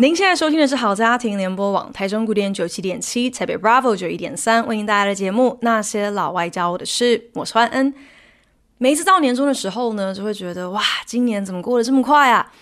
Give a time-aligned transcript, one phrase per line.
[0.00, 7.92] 您现在收听的是好家庭联播网台中古典九七点七，台北 Bravo 九一点三，为您带来的节目《那些老外教我的事》，我是欢恩。
[8.76, 12.52] 每一次到年终的时候呢，就会觉得哇，今年怎么过得这么快啊？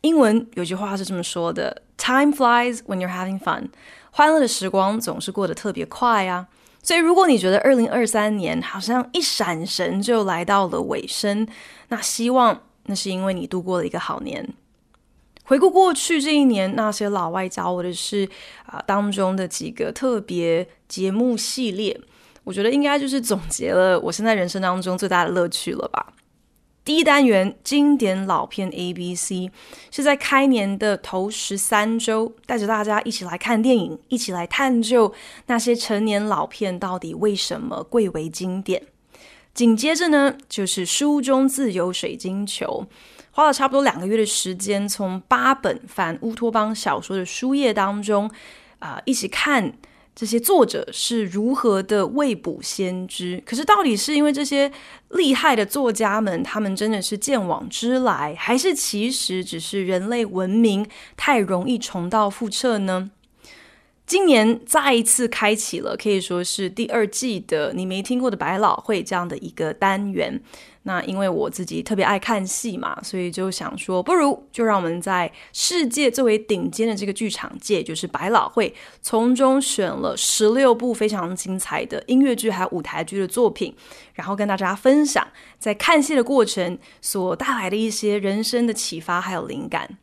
[0.00, 3.68] 英文有句话是这么说的：“Time flies when you're having fun。”
[4.10, 6.46] 欢乐的时光总是过得特别快啊。
[6.82, 11.46] 所以，如果你觉得二零二三年好像一闪神就来到了尾声，
[11.88, 14.48] 那希望那是因为你度过了一个好年。
[15.48, 18.28] 回顾过去这一年，那些老外教我的事
[18.66, 21.98] 啊、当中的几个特别节目系列，
[22.44, 26.12] 我觉得应该就是总结了我现在人生当中最大的乐趣了吧。
[26.84, 29.50] 第一单元经典老片 ABC
[29.90, 35.14] 是在开年的头十三周，带着大家一起来看电影，一起来探究
[35.46, 38.82] 那些成年老片到底为什么贵为经典。
[39.54, 42.86] 紧接着呢，就是书中自有水晶球。
[43.38, 48.28] 花了差不多两个月的时间，从八本反乌托邦小说的书页当中，
[48.80, 49.74] 啊、一起看
[50.12, 53.40] 这些作者是如何的未卜先知。
[53.46, 54.72] 可是，到底是因为这些
[55.10, 60.84] 厉害的作家们，他们真的是见往知来，还是其实只是人类文明
[61.16, 63.12] 太容易重蹈覆辙呢？
[64.04, 70.40] 今年再一次开启了可以说是第二季的你没听过的百老汇这样的一个单元。
[70.88, 83.74] 那因为我自己特别爱看戏嘛，所以就想说，不如就让我们在世界最为顶尖的这个剧场界，就是百老汇，从中选了十六部非常精彩的音乐剧还有舞台剧的作品，
[84.14, 89.98] 然后跟大家分享在看戏的过程所带来的一些人生的启发还有灵感。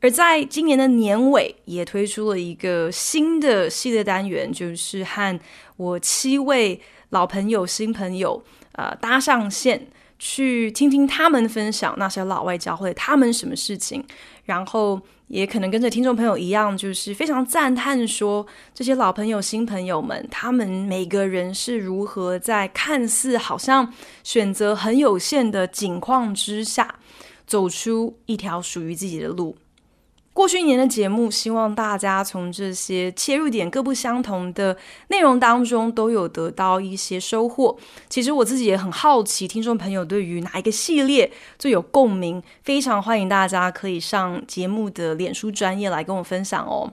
[0.00, 5.38] 而在今年的年尾，也推出了一个新的系列单元，就是和
[5.76, 6.80] 我七位
[7.10, 8.42] 老朋友、新朋友，
[8.72, 9.86] 呃，搭上线，
[10.26, 14.02] 去听听他们分享那些老外教会他们什么事情，
[14.44, 14.98] 然后
[15.28, 23.92] 也可能跟着听众朋友一样，就是非常赞叹说，这些老朋友、新朋友们，他们每个人是如何在看似好像
[24.22, 26.94] 选择很有限的境况之下，
[27.46, 29.54] 走出一条属于自己的路。
[30.34, 34.76] 过去一年的节目，希望大家从这些切入点各不相同的
[35.08, 37.78] 内容当中，都有得到一些收获。
[38.10, 42.42] 其实我自己也很好奇，听众朋友对于哪一个系列最有共鸣？
[42.64, 46.92] 非常欢迎大家可以上节目的脸书专业来跟我分享哦。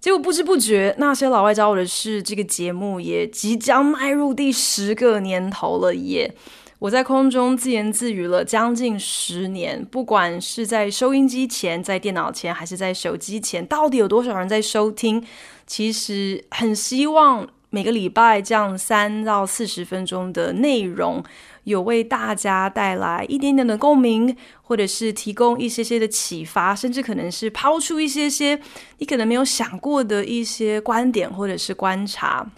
[0.00, 6.34] 结果不知不觉，那些老外教我的事，这个节目也即将迈入第十个年头了耶。
[6.80, 15.24] 我在空中自言自语了将近十年，不管是在收音机前、在电脑前，还是在手机前，到底有多少人在收听？
[15.66, 21.20] 其实很希望每个礼拜这样三到四十分钟的内容，
[21.64, 28.60] 有为大家带来一点点的共鸣，或者是提供一些些的启发，甚至可能是抛出一些些
[28.98, 32.48] 你可能没有想过的一些观点或者是观察。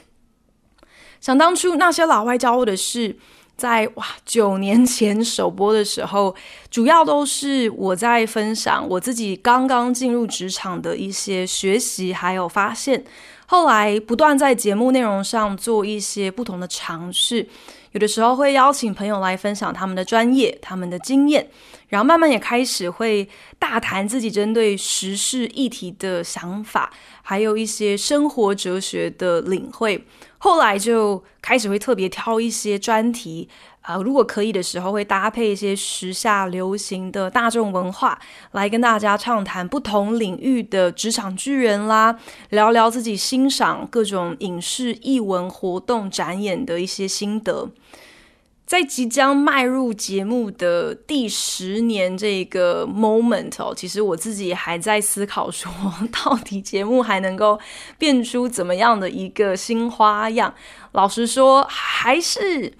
[1.22, 3.16] 想当初那些老外教我的事。
[3.60, 6.34] 在哇，九年前首播的时候，
[6.71, 13.04] 主要都是我在分享我自己刚刚进入职场的一些学习还有发现。
[13.44, 17.47] 后来不断在节目内容上做一些不同的尝试，
[17.93, 21.47] 有的时候会邀请朋友来分享他们的专业、他们的经验，
[21.88, 23.28] 然后慢慢也开始会
[23.59, 26.91] 大谈自己针对时事议题的想法，
[27.21, 30.03] 还有一些生活哲学的领会。
[30.43, 33.47] 后来就开始会特别挑一些专题，
[33.83, 38.19] 啊、呃，如果可以的时候，会搭配一些时下流行的大众文化，
[38.53, 42.19] 来跟大家畅谈不同领域的职场巨人啦，
[42.49, 47.69] 聊聊自己欣赏各种影视、艺文活动展演的一些心得。
[48.71, 55.69] 在即将迈入节目的第十年这个 moment 哦，其实我自己还在思考说，
[56.13, 57.59] 到底节目还能够
[57.99, 60.55] 变出怎么样的一个新花样？
[60.93, 62.72] 老实说，还是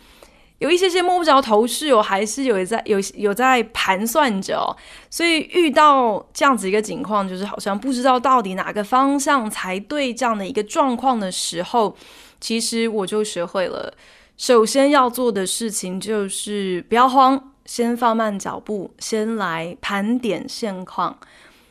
[0.59, 4.71] 有一些些摸不着头绪，我还是有在有有在盘算着哦。
[5.11, 11.97] 所以遇到这样子一个情况，就是好像不知道到底哪个方向才对，这样的一个状况的时候，
[12.41, 13.93] 其实我就学会了。
[14.41, 21.19] 首先要做的事情就是不要慌，先放慢脚步，先来盘点现况，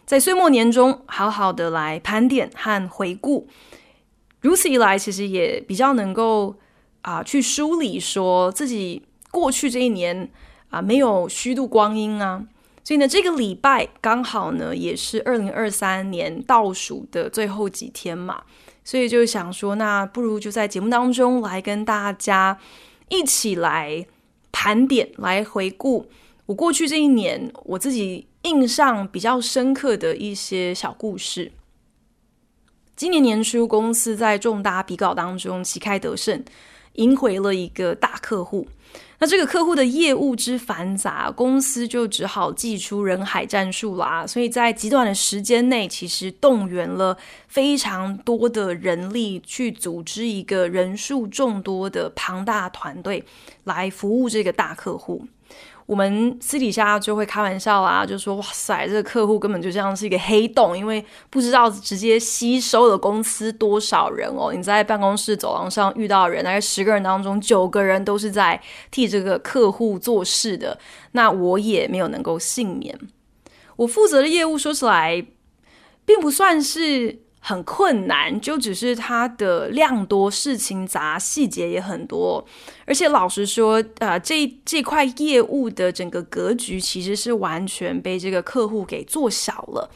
[0.06, 3.48] 在岁末年终好好的来盘点和回顾。
[4.42, 6.57] 如此一来，其实也比较能够
[7.01, 9.01] 啊、去梳理说自己
[9.31, 10.30] 过去这一年
[10.69, 12.45] 啊、没有虚度光阴啊。
[12.83, 18.44] 所以呢，这个礼拜刚好呢也是二零二三年倒数的最后几天嘛，
[18.83, 22.57] 所以就想说，那不如就在节目当中来跟大家
[23.09, 24.05] 一起来
[24.51, 26.07] 盘点，来回顾
[26.47, 31.51] 我过去这一年我自己印象比较深刻的一些小故事。
[32.95, 36.43] 今年年初，公司在重大比稿当中旗开得胜，
[36.93, 38.67] 赢回了一个大客户。
[39.21, 44.25] 那这个客户的业务之繁杂，公司就只好祭出人海战术啦。
[44.25, 47.18] 所以在极短的时间内，其实动员了
[47.48, 53.25] 非常多的人力，去组织一个人数众多的庞大团队
[53.66, 55.27] 来服务这个大客户。
[55.89, 64.53] 我们私底下就会开玩笑啦，就说哇塞，这个客户根本就像是一个黑洞，因为不知道直接吸收了公司多少人哦。
[64.53, 70.77] 你在办公室走廊上遇到人，大概十个人当中九个人都是在替这个客户做事的，
[71.13, 72.95] 那我也没有能够幸免。
[73.75, 75.25] 我负责的业务说起来，
[76.06, 77.24] 并不算是。
[77.39, 82.45] 很困难，就只是它的量多，事情杂，细节也很多。
[82.86, 89.89] 而且老实说，呃，这这块业务的整个格局其实是完全被这个客户给做小了，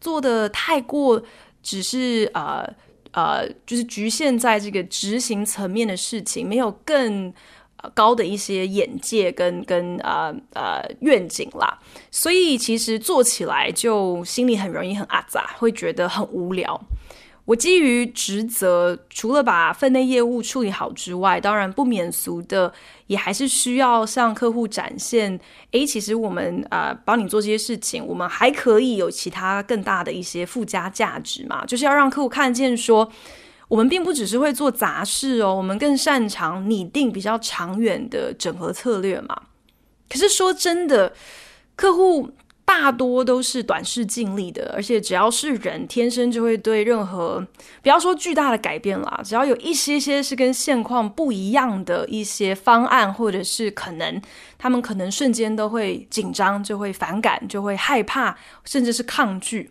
[0.00, 1.22] 做得太过，
[1.62, 2.64] 只是呃
[3.12, 7.32] 呃，就是局限在这个执行层面的事情，没有更。
[7.94, 11.78] 高的一些眼界跟跟呃呃愿景啦，
[12.10, 16.80] 所以其实做起来就心里很容易很阿杂，会觉得很无聊。
[17.46, 22.72] 我基于职责，除了把分内业务处理好之外，当然不免俗的，
[23.08, 25.40] 也还是需要向客户展现，
[25.72, 33.10] 诶，其实我们呃帮你做这些事情，我们还可以有其他更大的一些附加价值嘛，就是要让客户看见说。
[33.70, 39.42] 我们并不只是会做杂事哦，我们更擅长拟定比较长远的整合策略嘛。
[40.08, 41.12] 可是说真的，
[41.76, 42.32] 客户
[42.64, 47.46] 大多都是短视近利的，而且只要是人，天生就会对任何
[47.80, 54.20] 不要说巨大的改变啦，只要有一些些是跟现况不一样的一些方案，或者是可能，
[54.58, 59.70] 他们可能瞬间都会紧张，就会反感，就会害怕，甚至是抗拒。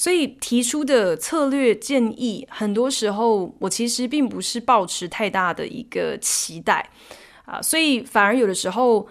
[0.00, 6.88] 所以提出的策略建议，很多时候我其实并不是抱持太大的一个期待
[7.44, 9.06] 啊，所以反而有的时候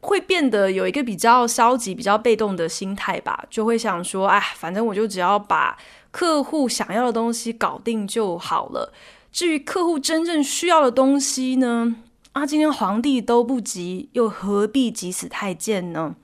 [0.00, 5.78] 会变得有一个比较消极、比较被动的心态吧，就会想说，哎，反正我就只要把
[6.10, 8.92] 客户想要的东西搞定就好了。
[9.30, 11.94] 至于客户真正需要的东西呢？
[12.32, 16.16] 啊，今天皇帝都不急，又何必急死太监呢？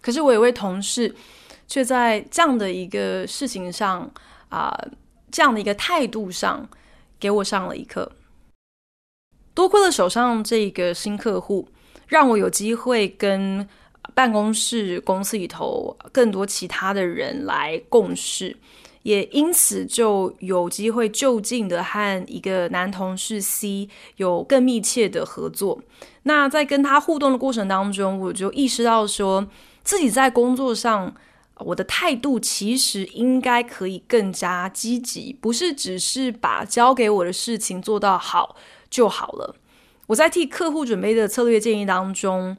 [0.00, 1.16] 可是我有位同事。
[1.66, 4.10] 却在这样的一个事情上
[4.48, 4.72] 啊、
[5.30, 6.68] 这样的一个态度上，
[7.18, 8.12] 给我上了一课。
[9.52, 11.68] 多亏了手上这个新客户，
[12.06, 13.68] 让我有机会跟
[14.14, 18.56] 办公室、公司里头更多其他的人来共事，
[19.02, 25.82] 也因此就有机会就近的和一个男同事 C 有更密切的合作。
[26.22, 29.48] 那在跟他互动的过程当中，我就意识到说
[29.82, 31.12] 自己在工作上。
[31.58, 38.56] 我的态度其实应该可以更加积极，不是只是把交给我的事情做到好
[38.90, 39.56] 就好了。
[40.08, 42.56] 我在替客户准备的策略建议当中，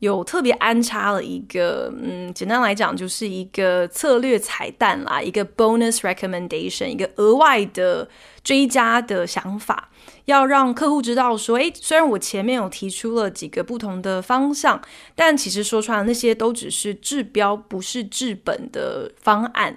[0.00, 8.08] 有特别安插了一个，嗯，简单来讲就是一个策略彩蛋啦，一个 bonus recommendation，一个额外的
[8.42, 9.90] 追加的想法，
[10.24, 14.80] 要让客户知道说，诶，虽然我前面有提出了几个不同的方向，
[15.14, 19.76] 但其实说穿了那些都只是治标不是治本的方案。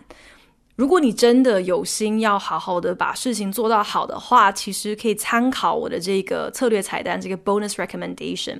[0.77, 8.60] 如果你真的有心要好好的把事情做到好的话，其实可以参考我的这个策略彩蛋，这个 bonus recommendation。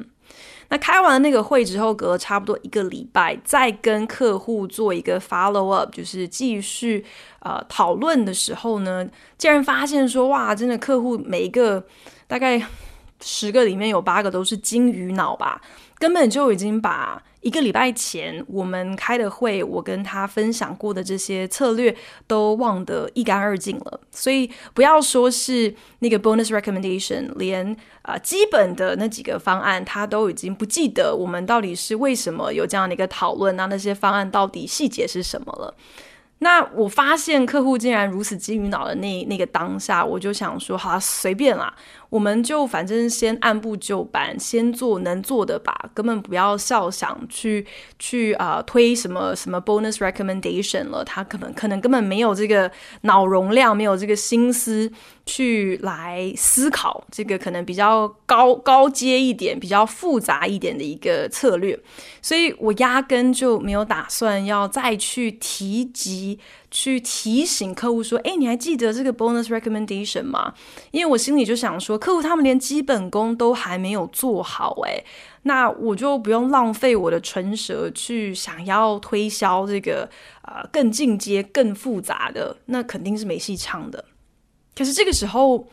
[0.74, 7.06] 那开完那个会之后，隔了差不多一个礼拜，再跟客户做一个 follow up，就是继续
[7.42, 11.86] 呃讨论的时候呢，竟然发现说，哇，真的客户每一个
[12.26, 12.60] 大概
[13.22, 15.62] 十个里面有八个都是金鱼脑吧，
[16.00, 17.22] 根本就已经把。
[17.44, 21.96] 一个礼拜前我们开的会，我跟他分享过的这些策略
[22.26, 24.00] 都忘得一干二净了。
[24.10, 31.16] 所以不要说是那个 bonus recommendation，连啊、基本的那几个方案他都已经不记得。
[31.16, 33.56] 我们到底是为什么有这样的一个讨论？
[33.56, 35.76] 那那些方案到底细节是什么了？
[36.40, 41.74] 那我发现客户竟然如此金鱼脑的那那个当下，我就想说，好，随便啦，
[42.14, 47.66] 我们就反正先按部就班，先做能做的吧，根本不要笑想去
[47.98, 54.92] 去啊、推什么什么 bonus recommendation 了，他可能可能根本没有这个脑容量，没有这个心思
[55.26, 61.80] 去来思考这个可能比较高高阶一点、比较复杂一点的一个策略，
[62.22, 66.38] 所以我压根就没有打算要再去提及、
[66.76, 70.56] 去提醒客户说：“哎，你还记得这个 bonus recommendation 吗？”
[70.90, 75.04] 因为我心里就想说，客户他们连基本功都还没有做好，哎，
[75.44, 80.10] 那我就不用浪费我的唇舌去想要推销这个
[80.42, 84.04] 呃更进阶、更复杂的，那肯定是没戏唱的。
[84.76, 85.68] 可是这个时候，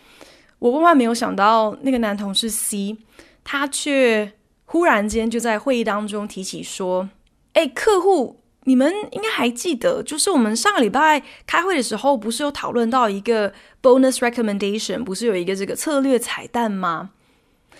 [0.58, 2.98] 我万万没有想到，那个男同事 C，
[3.42, 4.32] 他却
[4.66, 7.08] 忽然间就在会议当中提起说
[7.54, 13.52] ：“哎，客户，你们应该还记得，就是我们上个礼拜开会的时候，不是有讨论到一个
[13.82, 17.10] bonus recommendation，不是有一个这个策略彩蛋吗？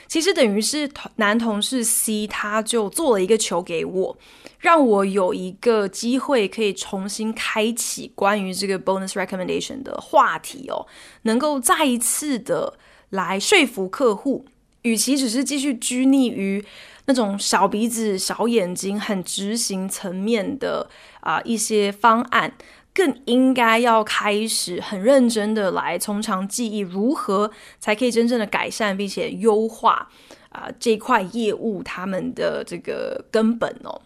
[0.07, 4.17] 其实等于是男同事 C，他就做了一个球给我。”
[4.61, 10.87] 让我有一个机会可以重新开启关于这个 bonus recommendation 的话题哦，
[11.23, 12.75] 能够再一次的
[13.09, 14.45] 来说服客户，
[14.83, 16.63] 与其只是继续拘泥于
[17.11, 20.89] 那种小鼻子小眼睛、很执行层面的
[21.19, 22.55] 啊、一些方案，
[22.95, 27.51] 更应该要开始很认真的来从长计议，如何
[27.81, 30.09] 才可以真正的改善并且优化
[30.51, 34.01] 啊、这块业务他们的这个根本哦。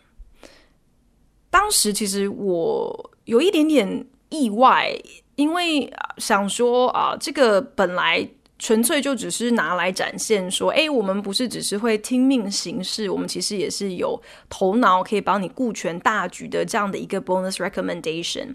[1.51, 4.99] 当时其实我有一点点意外，
[5.37, 8.27] 因为想说啊，这个本来
[8.65, 14.19] 纯粹就只是拿来展现说，哎，我们不是只是会听命行事，我们其实也是有
[14.49, 18.55] 头脑，可以帮你顾全大局的这样的一个 bonus recommendation。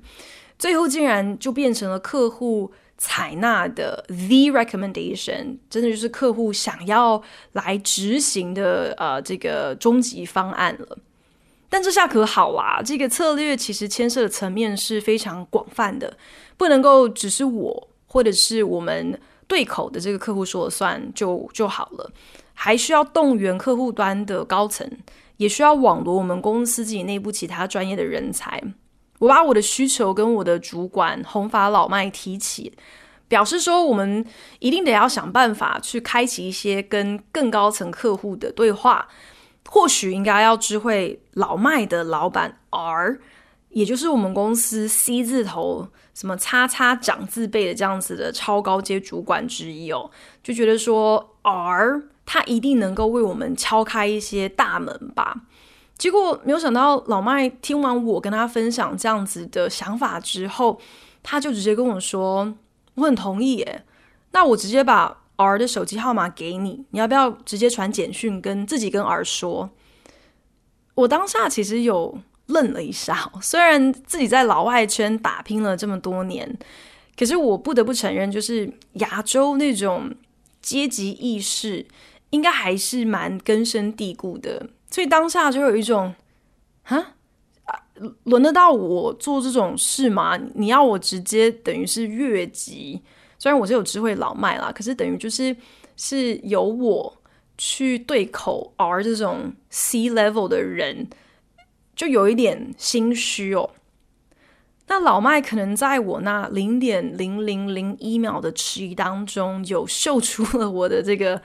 [0.58, 10.98] 最后竟然就变成了客户采纳的 the recommendation，真的就是客户想要来执行的呃这个终极方案了。
[11.70, 16.18] 但这下可好啦，这个策略其实牵涉的层面是非常广泛的，
[16.58, 22.10] 不能够只是我或者是我们对口的这个客户说了算就就好了，
[22.54, 24.88] 还需要动员客户端的高层，
[25.38, 28.64] 也需要网罗我们公司自己内部其他专业的人才。
[29.18, 32.72] 我把我的需求跟我的主管红发老麦提起，
[33.28, 34.24] 表示说我们
[34.60, 39.10] 一定得要想办法去开启一些跟更高层客户的对话。
[39.68, 43.20] 或许应该要知会老麦的老板 R，
[43.70, 45.90] 也就是我们公司 C 字头
[46.20, 50.12] 什么叉叉长字辈的这样子的超高阶主管之一哦，
[50.44, 55.44] 就觉得说 R 他一定能够为我们敲开一些大门吧。
[55.98, 60.82] 结果没有想到，老麦听完我跟他分享这样子的想法之后，
[61.24, 62.54] 他就直接跟我说
[62.96, 63.86] ：“我很同意耶，
[64.32, 69.70] 那我直接把。” R 的手机号码给你，你要不要直接传简讯跟自己跟 R 说？
[70.96, 76.58] 我当下其实有愣了一下，虽然自己在老外圈打拼了这么多年，
[77.18, 80.14] 可是我不得不承认，就是亚洲那种
[80.62, 81.86] 阶级意识
[82.32, 86.14] 应该还是蛮根深蒂固的，所以当下就有一种，
[86.84, 87.16] 啊，
[88.24, 90.38] 轮得到我做这种事吗？
[90.56, 93.02] 你要我直接等于是越级？
[93.38, 95.56] 虽然我是有智慧老迈啦，可是等于就是
[95.96, 97.22] 是由我
[97.58, 101.08] 去对口 R 这种 C level 的人，
[102.00, 103.70] 就有一点心虚哦。
[104.88, 111.42] 那老麦可能在我那零点零零零一秒的迟疑当中，有嗅出了我的这个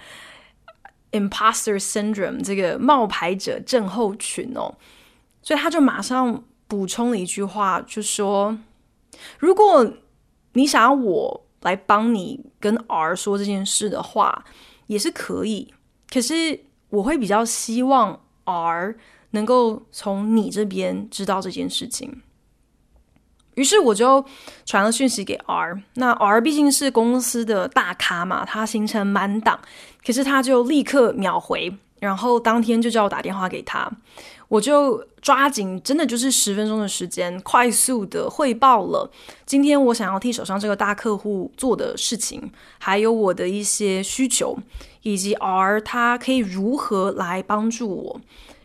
[1.11, 4.73] imposter syndrome 这个冒牌者症候群哦，
[5.43, 8.57] 所以他就马上补充了一句话，就说：
[9.41, 9.93] 如果
[10.53, 11.41] 你想要我。
[11.65, 14.45] 来帮你跟 R 说这件事的话
[14.87, 15.73] 也是可以，
[16.13, 18.95] 可是我会比较希望 R
[19.35, 22.23] 能够从你这边知道这件事情。
[23.55, 24.25] 于是我就
[24.67, 29.61] 传了讯息给 R，那 R 毕竟是公司的大咖嘛，他行程满档，
[30.05, 33.89] 可是他就立刻秒回，然后当天就叫我打电话给他。
[34.49, 39.11] 我就抓紧，真的就是十分钟的时间，快速的汇报了
[39.47, 44.59] 今天我想要替手上这个大客户做的事情，还有我的一些需求，
[45.03, 48.21] 以及 R 他可以如何来帮助我，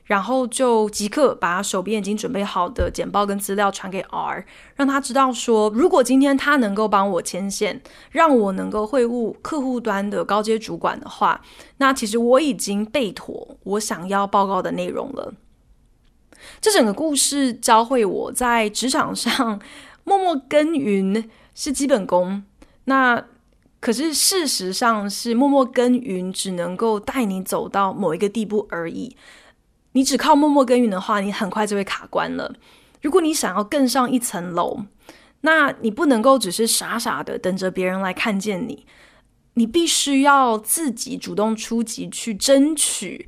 [0.09, 4.43] 然后就即刻把手边已经准备好的简报跟资料传给 R，
[4.75, 11.41] 让他知道说，如果今天他能够帮我牵线，让我能够会晤客户端的高阶主管的话，
[11.77, 15.35] 那其实我已经备妥我想要报告的内容了。
[16.59, 19.61] 这整个故事教会我在职场上
[20.03, 22.43] 默默耕耘是基本功，
[22.85, 23.23] 那
[23.79, 29.15] 可是事实上是默默耕耘只能够带你走到某一个地步而已。
[29.99, 32.55] 你只靠默默耕耘的话，你很快就会卡关了。
[33.01, 34.85] 如果你想要更上一层楼，
[35.41, 38.85] 那你不能够只是傻傻的等着别人来看见你，
[39.55, 43.27] 你必须要自己主动出击去争取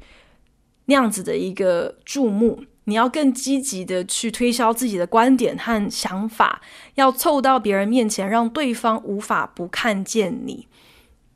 [0.85, 2.63] 那样子的一个注目。
[2.85, 6.61] 你要更积极的去推销自己的观点和想法，
[6.95, 10.69] 要凑到别人面前，让对方无法不看见你。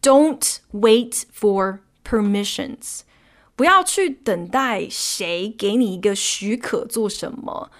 [0.01, 3.01] Don't wait for permissions，
[3.55, 7.71] 不要去等待谁给你一个许可做什么。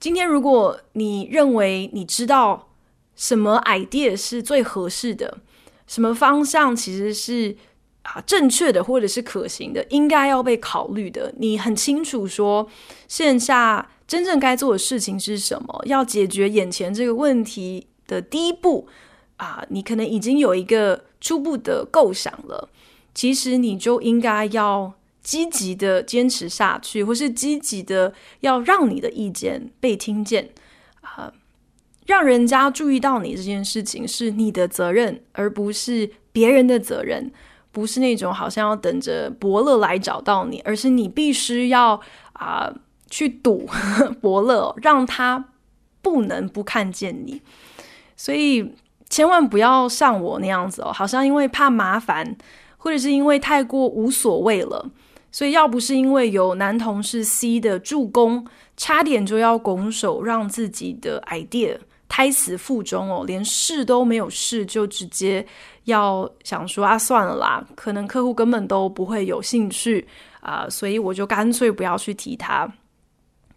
[0.00, 2.70] 今天，如果你认为你知道
[3.14, 5.38] 什么 idea 是最合适的，
[5.86, 7.56] 什么方向其实是
[8.02, 12.68] 啊正确的，或者是可行的，应该要被考虑的，你很清楚说
[13.06, 18.88] 线下真正该做的事情是什么，要解决眼前这个问题的第一步
[19.36, 22.70] 啊，你可能已经有一个初步的构想了，
[23.14, 24.94] 其实你就应该要。
[25.22, 30.50] 积极的坚持下去，或是积极的要让你的意见被听见
[31.02, 31.32] 啊、
[32.06, 37.30] 让人家注意到你这件事情是你的责任，而不是别人的责任，
[37.70, 42.00] 不是那种好像要等着伯乐来找到你，而是你必须要
[42.32, 42.72] 啊、
[43.08, 43.68] 去堵
[44.20, 45.44] 伯乐，让他
[46.00, 47.40] 不能不看见你。
[48.16, 48.74] 所以
[49.08, 52.36] 千万不要像我那样子哦，好像因为怕麻烦，
[52.78, 54.90] 或者是因为太过无所谓了。
[55.32, 58.46] 所以，要不是因为有男同事 C 的助攻，
[58.76, 65.44] 差点就要拱手让自己的 idea 胎死腹中哦，连试都没有试，就直接
[65.84, 70.06] 要想说啊，算了啦，可能客户根本都不会有兴趣
[70.40, 72.70] 啊，所以我就干脆不要去提他。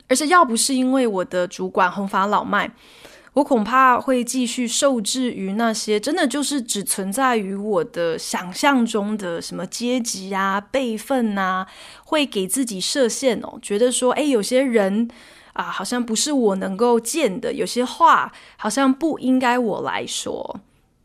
[0.07, 2.71] 而且，要不是因为我的主管红发老迈。
[3.35, 11.67] 我恐怕会继续受制于那些真的就是只存在于我的想象中的什么阶级啊、辈分啊，
[12.05, 15.09] 会给自己设限哦，觉得说，哎，有些人
[15.51, 20.61] 啊，好像不是我能够见的，有些话好像不应该我来说。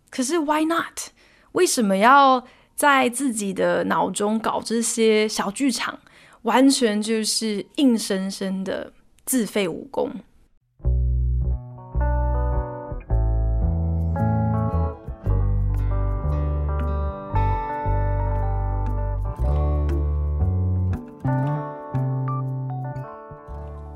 [0.08, 1.10] 可是 why not？
[1.52, 2.46] 为什么要
[2.76, 5.98] 在自己的脑中搞这些小剧场？
[6.42, 8.92] 完全就是硬生生的
[9.26, 10.12] 自废武功。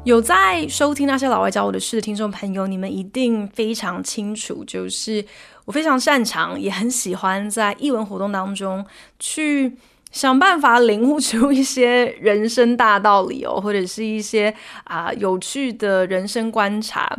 [0.05, 5.25] 有在收听那些老外教我的事的听众朋友，你们一定非常清楚，就是
[5.65, 8.85] 我非常擅长，也很喜欢在译文活动当中
[9.19, 9.75] 去
[10.15, 17.19] 想办法领悟出一些人生大道理哦，或者是一些啊有趣的人生观察。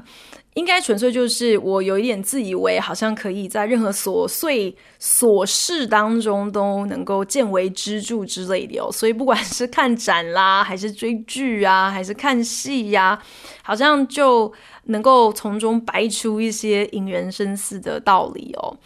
[0.53, 8.89] 应该纯粹就是我有一点自以为，好像可以在任何琐碎琐事当中都能够见微知著之类的哦。
[8.89, 13.21] 所以不管是看展啦，还是追剧啊，还是看戏呀、啊，
[13.61, 14.49] 好像就
[14.85, 18.77] 能够从中掰出一些引人深思的道理哦。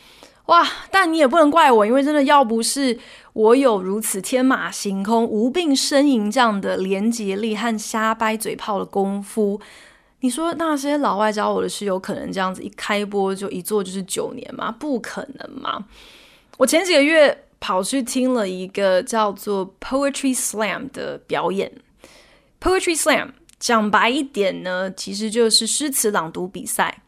[0.50, 0.68] 哇！
[0.90, 2.98] 但你也不能怪我，因为真的要不是
[3.34, 9.62] 我有如此天马行空、无病呻吟这样的连结力和瞎掰嘴炮的功夫。
[10.22, 14.76] 你说那些老外教我的是，有可能这样子一开播就一做就是九年吗？
[14.78, 15.86] 不可能吗？
[16.58, 21.72] 我前几个月跑去听了一个叫做 Poetry Slam 的表演。
[22.60, 27.04] Poetry Slam 讲白一点呢，其实就是诗词朗读比赛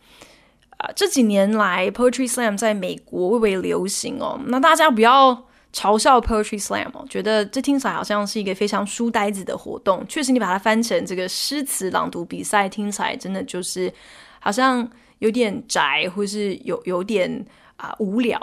[0.81, 0.91] 啊。
[0.95, 4.39] 这几年来，Poetry Slam 在美国蔚为流行哦。
[4.47, 5.47] 那大家不要。
[5.73, 10.05] 嘲笑 Poetry Slam，哦觉得这听起来好像是一个非常书呆子的活动。
[10.05, 13.89] 确实，你把它翻成这个诗词朗读比赛，听起来真的就是
[14.41, 14.85] 好像
[15.19, 17.45] 有点宅，或是有有点
[17.77, 18.37] 啊、无聊。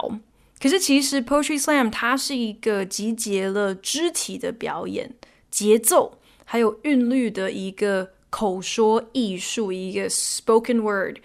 [0.58, 5.14] 可是，其实 Poetry Slam 它是一个集结了肢体的表演、
[5.50, 11.18] 节奏还有韵律的一个口说艺术，一个 spoken word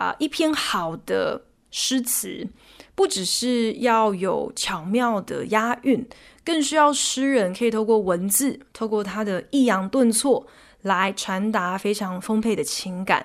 [0.00, 2.48] 啊、一篇好的诗词。
[2.94, 6.06] 不只是要有巧妙的押韵，
[6.44, 10.46] 更需要诗人可以透过文字，透过他的抑扬顿挫
[10.82, 13.24] 来传达非常丰沛的情感。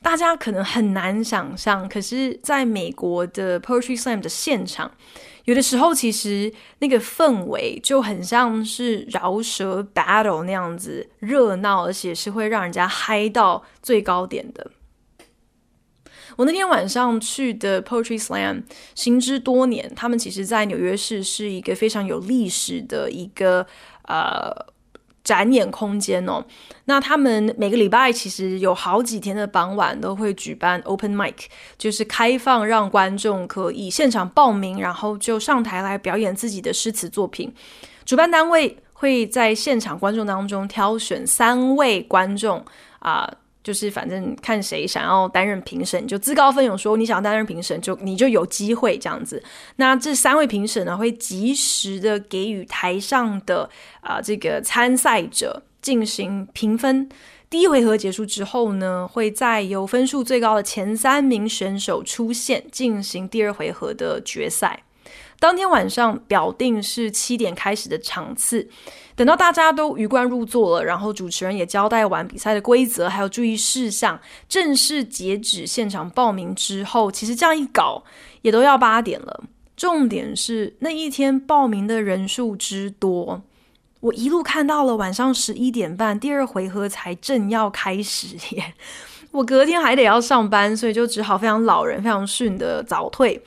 [0.00, 4.90] 大家可能很难想象，可是在美国的 Poetry Slam 的现场，
[5.44, 14.70] 有的时候其实那个氛围就很像是饶舌 battle 那样子热闹，而且是会让人家嗨到最高点的。
[16.36, 18.62] 我那天晚上去的 Poetry Slam，
[18.94, 23.66] 行之多年，他们其实在纽约市是一个非常有历史的一个
[24.06, 24.50] 呃
[25.22, 26.44] 展演空间哦。
[26.86, 31.34] 那他们每个礼拜其实有好几天的傍晚都会举办 Open Mic，
[31.76, 37.52] 就是开放让观众可以现场报名，然后就上台来表演自己的诗词作品。
[38.04, 42.64] 主办单位会在现场观众当中挑选三位观众
[42.98, 43.30] 啊。
[43.62, 49.42] 就是反正看谁想要担任评审，就自告奋勇说你想要担任评审，就你就有机会这样子。
[49.76, 53.68] 那这三位评审呢，会及时的给予台上的
[54.00, 57.08] 啊、这个参赛者进行评分。
[57.48, 64.84] 第一回合结束之后呢，会再由分数最高的前三名选手出现，进行第二回合的决赛。
[65.38, 68.68] 当天晚上表定是七点开始的场次，
[69.14, 78.02] 等到大家都鱼贯入座了，然后主持人也交代完比赛的规则还有注意事项，正式截止现场报名之后，其实这样一搞
[78.42, 79.44] 也都要八点了。
[79.76, 83.42] 重点是那一天报名的人数之多，
[84.00, 88.74] 我一路看到了晚上十一点半，第二回合才正要开始耶。
[89.32, 93.42] 我隔天还得要上班，所以就只好非常老人、非常逊的早退。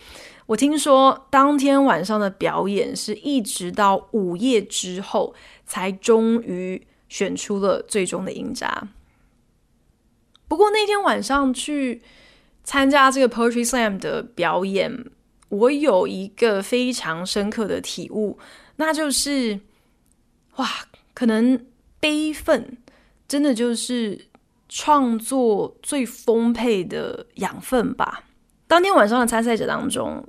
[0.48, 5.34] 我听说当天晚上的表演是一直到午夜之后
[5.66, 8.88] 才终于选出了最终的赢家。
[10.48, 12.02] 不过那天晚上去
[12.64, 15.06] 参加这个 Poetry Slam 的表演，
[15.50, 18.38] 我有一个非常深刻的体悟，
[18.76, 19.60] 那就是
[20.56, 20.70] 哇，
[21.14, 21.66] 可能
[22.00, 22.78] 悲愤
[23.28, 24.28] 真的就是
[24.70, 28.26] 创作最丰沛的养分吧。
[28.68, 30.28] 当天晚上的参赛者当中，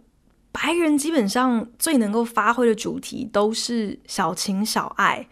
[0.59, 5.29] 白人基本上最能够发挥的主题都是小情小爱，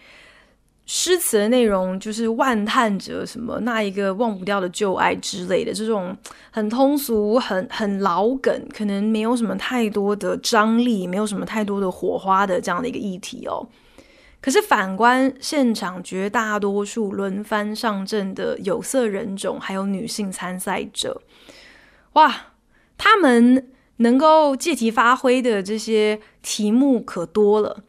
[0.84, 6.14] 诗词的内容就是万叹着什么那一个忘不掉的旧爱之类的这种
[6.50, 13.66] 很通俗、很很老梗，可能没有什么太多的张力，没有什么太多的火花的这样的一个议题哦。
[14.42, 21.22] 可是反观现场绝大多数轮番上阵的有色人种还有女性参赛者，
[22.12, 22.52] 哇，
[22.98, 23.70] 他们。
[23.98, 27.84] 能够借题发挥的这些题目可多了，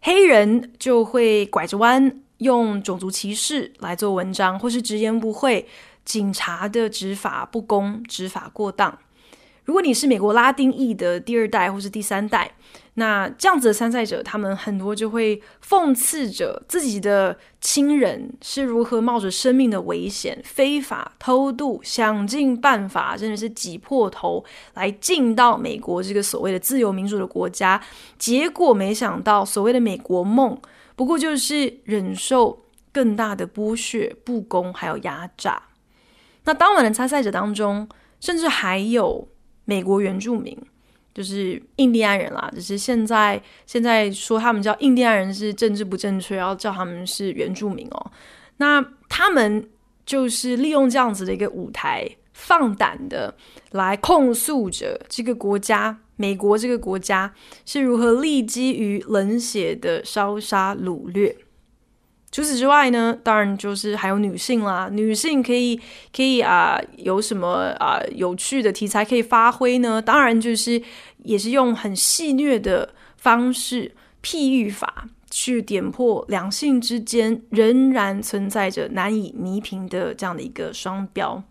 [0.00, 5.66] 黑人就会拐着弯用种族歧视来做文章，或是直言不讳
[6.04, 8.98] 警察的执法不公、执法过当。
[9.64, 12.52] 如果你是美国拉丁裔的第二代或是第三代，
[13.00, 27.82] 那这样子的参赛者，他们很多就会讽刺着自己的亲人是如何冒着生命的危险、非法偷渡，想尽办法，真的是挤破头来进到美国这个所谓的自由民主的国家。
[28.18, 30.60] 结果没想到，所谓的美国梦，
[30.94, 35.62] 不过就是忍受更大的剥削、不公还有压榨。
[36.44, 37.88] 那当晚的参赛者当中，
[38.20, 39.26] 甚至还有。
[39.66, 40.56] 美国原住民
[41.12, 48.10] 就是印第安人啦，只是现在现在说他们叫印第安人是政治不正确，要叫他们是原住民哦。
[48.58, 49.68] 那他们
[50.06, 53.34] 就是利用这样子的一个舞台，放胆的
[53.72, 61.36] 来控诉着这个国家，美国这个国家是如何立基于冷血的烧杀掳掠。
[62.32, 64.88] 除此之外呢，当然就是还有女性啦。
[64.92, 65.80] 女性可以
[66.14, 70.00] 可以啊、有什么啊、有趣的题材可以发挥呢？
[70.00, 70.80] 当然就是
[71.24, 81.42] 也是用很戏谑的方式，譬喻法去点破两性之间仍然存在着难以弥平的这样的一个双标。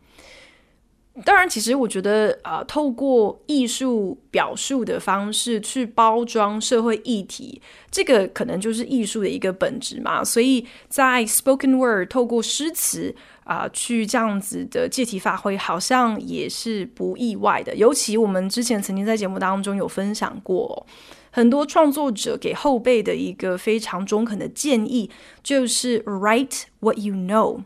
[1.25, 10.23] 当然，其实我觉得、呃，透过艺术表述的方式去包装社会议题，这个可能就是艺术的一个本质嘛。
[10.23, 17.75] 所以在 spoken word 透过诗词啊、去这样子的借题发挥，好像也是不意外的。
[17.75, 20.85] 尤其我们之前曾经在节目当中有分享过，
[21.31, 25.09] 很多创作者给后辈的一个非常中肯的建议，
[25.43, 27.61] 就是 write what you know，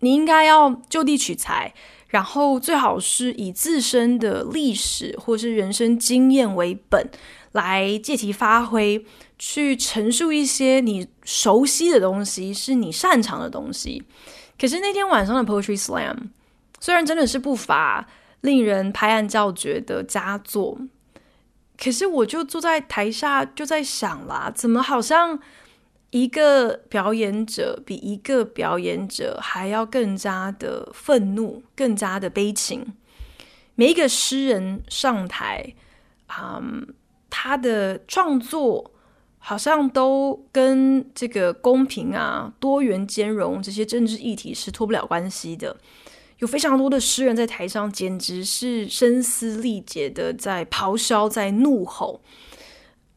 [0.00, 1.72] 你应该要就地取材。
[2.14, 7.10] 然后最好是以自身的历史或是人生经验为本，
[7.50, 9.04] 来借题发挥，
[9.36, 14.04] 去陈述一些你熟悉的东西，是你擅长的东西。
[14.56, 16.28] 可是那天晚上的 Poetry Slam，
[16.78, 18.06] 虽然真的是不乏
[18.42, 20.78] 令人拍案叫绝的佳作，
[21.76, 25.40] 可是我就坐在台下就在想啦，怎么好像
[26.14, 32.94] 一个表演者比一个表演者还要更加的愤怒，更加的悲情。
[33.74, 35.74] 每一个诗人上台，
[36.28, 36.86] 嗯，
[37.28, 38.92] 他的创作
[39.38, 45.76] 好像都跟这个公平啊、多元兼容这些政治议题是脱不了关系的。
[46.38, 52.20] 有非常多的诗人在台上，简直是声嘶力竭的在咆哮，在怒吼。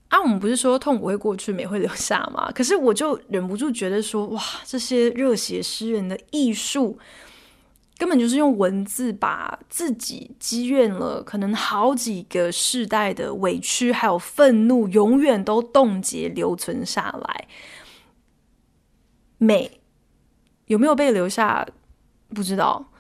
[0.10, 2.50] 啊，我们不是说痛苦会过去，美会留下吗？
[2.56, 6.98] 可是我就忍不住觉得说，哇，这些热血诗人的艺术，
[7.98, 17.48] 根本就是用文字把自己积怨了可能好几个世代的委屈还有愤怒，永远都冻结留存下来。
[19.39, 19.82] 美
[20.67, 21.67] 有没有被留下？
[22.34, 22.91] 不知道。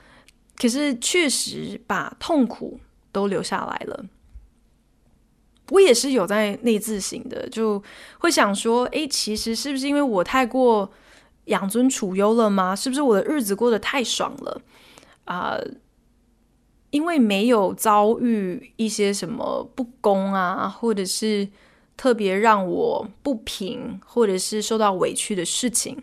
[0.57, 2.79] 可是确实把痛苦
[3.11, 4.05] 都留下来了。
[5.69, 7.81] 我也是有在内自省的，就
[8.19, 10.89] 会想说，诶，其实是不是因为我太过
[11.45, 12.75] 养尊处优了吗？
[12.75, 14.61] 是不是我的日子过得太爽了
[15.25, 15.57] 啊？
[16.89, 21.45] 因为没有遭遇一些什么不公啊，或者是
[21.97, 26.01] 特别让我不平，或者是受到委屈的事情，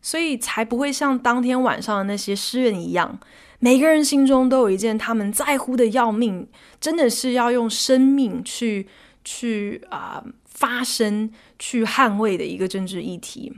[0.00, 3.20] 所以才不会像当天晚上的那些诗人一样。
[3.58, 6.48] 每个人心中都有一件他们在乎的要命，
[6.80, 8.88] 真的是要用生命去
[9.24, 13.52] 去啊、发声、去捍卫的一个政治议题。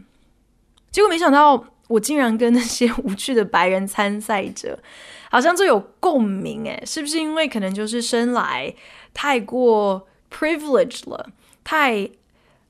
[0.91, 4.79] 结果没想到，我竟然跟那些无趣的白人参赛者
[5.31, 8.75] 好像最有共鸣诶，是不是因为可能就是生来
[9.13, 11.31] 太过 privileged 了，
[11.63, 12.11] 太。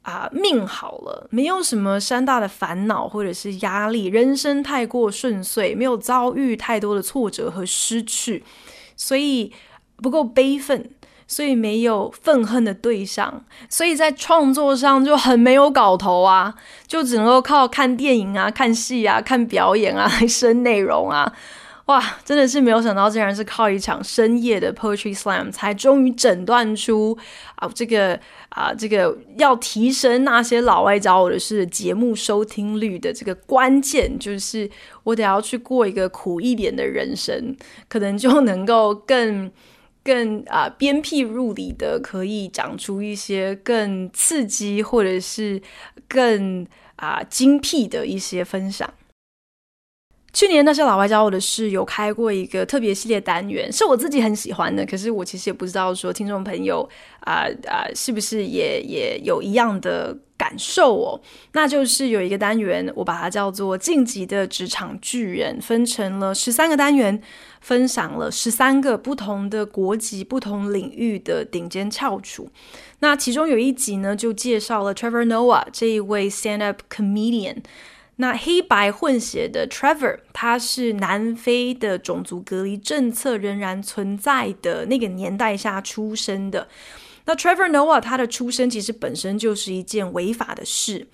[0.04, 8.44] 啊，命好了，没有什么山大的烦恼或者是压力，人生太过顺遂，没有遭遇太多的挫折和失去，
[8.96, 9.50] 所以
[9.96, 10.90] 不够悲愤，
[11.26, 16.54] 所以没有愤恨的对象，所以在创作上就很没有搞头啊，
[16.86, 21.32] 就只能够靠看电影啊、看戏啊、看表演啊 来生内容啊。
[21.86, 27.14] 哇，真的是没有想到，竟然是靠一场深夜的 Poetry Slam 才终于诊断出
[27.56, 34.70] 啊，这个啊，这个要提升那些老外找我的是节目收听率的这个关键，就是
[35.02, 37.54] 我得要去过一个苦一点的人生，
[37.86, 39.50] 可能就能够更
[40.04, 45.60] 更啊鞭辟入里的，可以讲出一些更刺激或者是
[46.06, 48.92] 更啊精辟的一些分享。
[50.34, 54.84] 去年那些老外教我的事，有开过一个特别系列单元，是我自己很喜欢的。
[54.84, 56.86] 可是我其实也不知道说听众朋友
[57.20, 61.20] 啊啊、是不是也也有一样的感受哦？
[61.52, 67.22] 那就是有一个单元，我把它叫做“晋级的职场巨人”，分成了十三个单元，
[67.60, 72.50] 分享了十三个不同的国籍、不同领域的顶尖翘楚。
[72.98, 77.58] 那其中有一集呢，就介绍了 Trevor Noah 这一位 stand-up comedian。
[78.16, 86.68] 那黑白混血的 Trevor，他是南非的种族隔离政策仍然存在的那个年代下出生的。
[87.24, 91.08] 那 Trevor Noah 他的出生其实本身就是一件违法的事，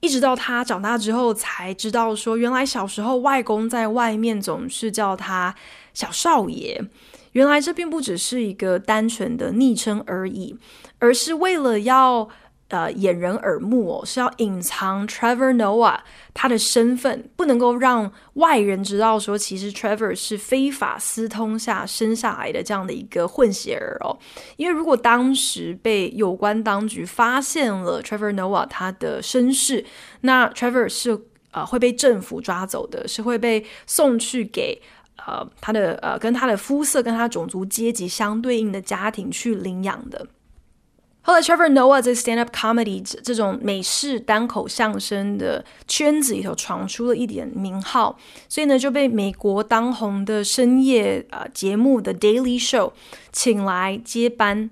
[0.00, 5.54] 一直到他长大之后才知道说，原来小时候外公在外面总是叫他
[5.94, 6.84] 小少爷，
[7.30, 10.56] 原来这并不只是一个单纯的昵称而已，
[10.98, 12.28] 而是为了要。
[12.70, 15.98] 呃，掩人耳目哦，是要隐藏 Trevor Noah
[16.32, 24.16] 他的身份，不能够让外人知道说，其实 Trevor 是非法私通下生下来的这样的一个混血儿哦。
[24.56, 29.84] 因为如果当时被有关当局发现了 Trevor Noah 他的身世，
[30.20, 34.80] 那 Trevor 是呃会被政府抓走的，是会被送去给
[35.26, 40.24] 呃他的呃跟他的肤色跟他种族阶级相对应的家庭去领养的。
[41.22, 52.92] 后来，Trevor Noah 在 stand up comedy 这种美式单口相声的圈子里头闯出了一点名号，所以呢就被美国当红的深夜啊、节目的 Daily Show
[53.32, 54.70] 请来接班。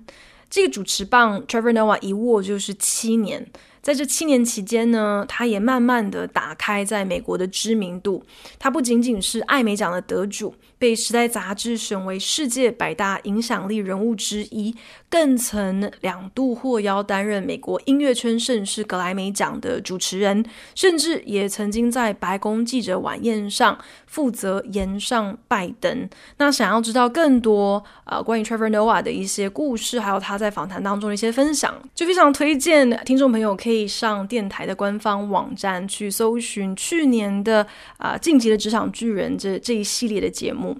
[0.49, 3.45] 这个主持棒，Trevor Noah 一握就是七年。
[3.89, 8.23] 在这七年期间呢，他也慢慢的打开在美国的知名度。
[8.59, 14.75] 他不仅仅是艾美奖的得主，被《时代》杂志选为世界百大影响力人物之一，
[15.09, 23.75] 更曾两度获邀担任美国音乐圈盛事格莱美奖的主持人，甚至也曾经在白宫记者晚宴上
[24.05, 26.07] 负责言上拜登。
[26.37, 33.78] 那想要知道更多呃关于 Trevor Noah 的一些故事，还有他在访谈当中的一些分享，就非常推荐听众朋友可以。
[33.79, 37.65] 可以上电台的官方网站去搜寻去年的
[37.97, 40.77] 啊《晋级的职场巨人》这这一系列的节目。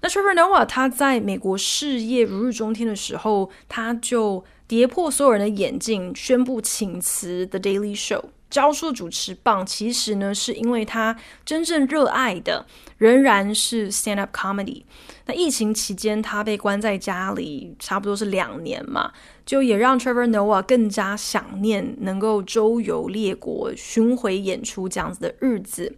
[0.00, 8.24] 那 Trevor Noah 他在美国事业如日中天的时候，他就跌破所有人的眼镜，宣布请辞 The Daily Show。
[8.48, 12.66] 交出主持棒，其实呢，是因为他真正热爱的
[12.98, 14.82] 仍然是 stand up comedy。
[15.24, 19.10] 那疫情期间，他被关在家里，差不多是两年嘛，
[19.44, 25.96] 就也让 Trevor Noah 更加想念能够周游列国、巡回演出这样子的日子。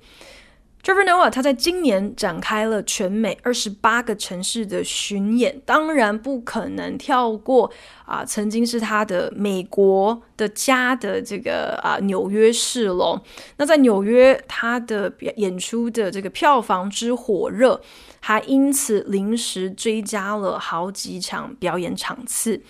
[0.83, 7.72] Trevor Noah 他在今年展开了全美二十八个城市的巡演，当然不可能跳过
[8.04, 13.18] 啊，曾经是他的美国的家的这个啊纽约市喽。
[13.57, 17.80] 那在纽约，他的演出的这个票房之火热，
[18.20, 22.61] 还因此临时追加了好几场表演场次。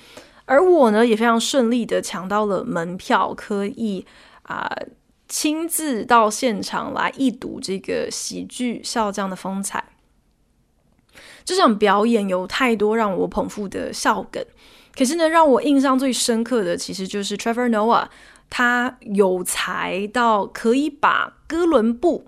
[0.46, 4.06] 而我呢，也非常顺利的抢到了门票，可以
[4.42, 4.70] 啊。
[5.26, 9.82] 亲自到现场来一睹这个喜剧笑匠的风采。
[11.44, 14.44] 这场表演有太多让我捧腹的笑梗，
[14.94, 18.08] 可是呢，让我印象最深刻的其实就是 Trevor Noah，
[18.50, 22.26] 他有才到可以把哥伦布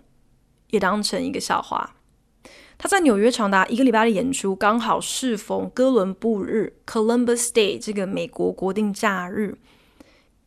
[0.70, 1.95] 也当成一个笑话。
[2.78, 9.56] 他在纽约长达一个礼拜的演出，刚好适逢哥伦布日 （Columbus Day） 这个美国国定假日。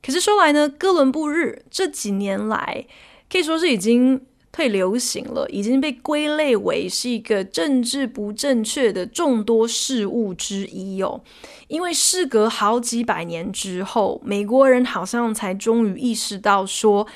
[0.01, 2.85] 可是说来呢，哥伦布日这几年来
[3.31, 11.21] 可以说是已经退流行了，已经被归类为是一个政治不正确的众多事物之一哦。
[11.67, 17.07] 因为事隔好几百年之后，美国人好像才终于意识到说。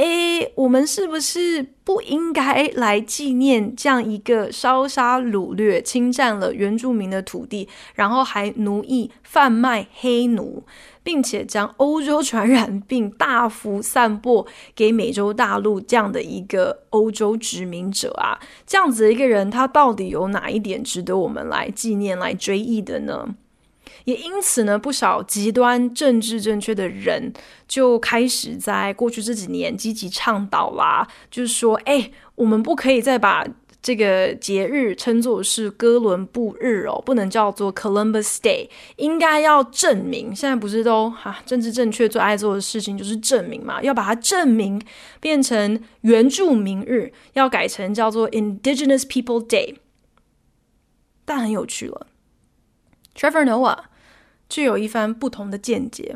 [0.00, 10.64] 诶，我们是不是不应该来纪念这样一个烧杀掳掠、侵占了原住民的土地，然后还奴役、贩卖黑奴，
[11.02, 18.40] 并且将欧洲传染病大幅散播给美洲大陆这样的一个欧洲殖民者啊？
[18.66, 23.34] 这样子的一个人，他到底有哪一点值得我们来纪念、来追忆的呢？
[24.10, 27.32] 也因此呢，不少极端政治正确的人
[27.68, 33.46] 就开始在过去这几年积极倡导啦，就是说，哎，我们不可以再把
[33.82, 40.34] 这个节日称作是哥伦布日哦，不能叫做 Columbus Day，应该要证明。
[40.36, 44.82] 现在不是都哈、政治正确最爱做的事情就是证明嘛，要把它证明
[45.20, 49.76] 变成原住民日，要改成叫做 Indigenous People Day。
[51.24, 52.06] 但很有趣了
[53.14, 53.89] ，Trevor Noah。
[54.50, 56.14] 具有一番不同的见解。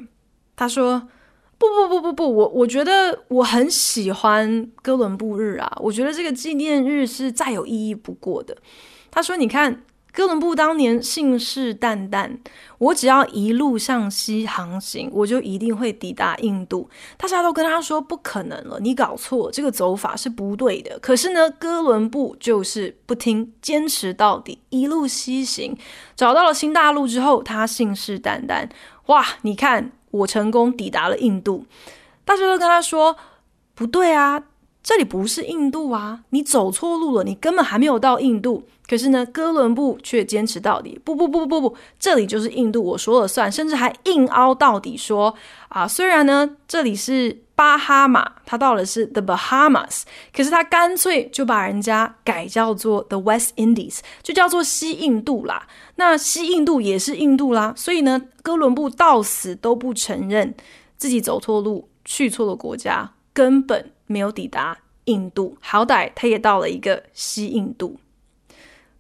[0.55, 1.09] 他说
[1.57, 8.59] ：“不不不不不，我我觉得我很喜欢哥伦布日啊，我觉得这个纪念日是再有意义不过的。”
[9.11, 9.83] 他说：“你看。”
[10.15, 12.31] 哥伦布当年信誓旦旦，
[12.79, 16.89] 我只要一路向西航行，我就一定会抵达印度。
[17.17, 20.97] 大家都跟他说不可能了，你搞错，这个走法是不对的。
[21.01, 25.77] 可是呢，哥伦布就是不听，坚持到底，一路西行，
[26.15, 28.69] 找到了新大陆之后，他信誓旦旦，
[29.07, 31.67] 哇，你看我成功抵达了印度。
[32.25, 33.17] 大家都跟他说
[33.75, 34.45] 不对啊。
[34.85, 36.21] 这里不是印度啊！
[36.29, 38.63] 你走错路了，你根本还没有到印度。
[38.87, 45.35] 可是呢，哥伦布却坚持到底，不不不不不不，这里就是印度，我说了算，甚至还硬凹到底说
[45.69, 50.03] 啊，虽然呢这里是巴哈马，他到的是 The Bahamas，
[50.37, 55.67] 可是他干脆就把人家改叫做 The West Indies，就叫做西印度啦。
[55.97, 60.55] 那西印度也是印度啦，所以呢，哥伦布到死都不承认
[60.99, 63.94] 自己走错路，去错了国家，根本。
[64.15, 67.99] 没有抵达印度，好歹他也到了一个西印度。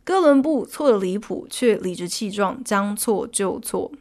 [0.02, 3.92] 哥伦布错的离谱，却理直气壮，将错就错。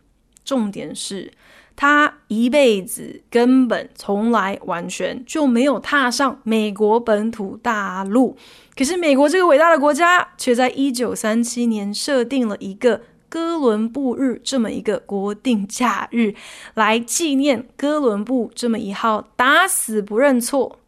[0.44, 1.32] 重点是
[1.76, 8.36] 他一辈子根本从来完全就没有踏上美国本土大陆。
[8.76, 16.36] 可是美国这个伟大的国家，却在一九三七年设定了一个哥伦布日这么一个国定假日，
[16.74, 20.80] 来纪念哥伦布这么一号打死不认错。